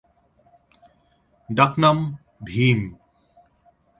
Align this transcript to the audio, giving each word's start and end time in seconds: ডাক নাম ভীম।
ডাক 1.49 1.73
নাম 1.77 1.97
ভীম। 2.43 2.79